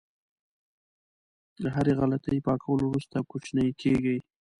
د 1.61 1.63
هرې 1.75 1.93
غلطۍ 1.99 2.37
پاکولو 2.45 2.83
وروسته 2.87 3.17
کوچنی 3.29 3.69
کېږي. 3.81 4.17